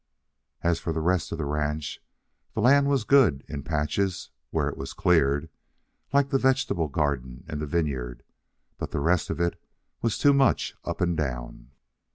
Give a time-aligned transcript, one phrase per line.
[0.63, 2.01] As for the rest of the ranch,
[2.55, 5.47] the land was good in patches, where it was cleared,
[6.11, 8.23] like the vegetable garden and the vineyard,
[8.79, 9.61] but the rest of it
[10.01, 11.69] was too much up and down."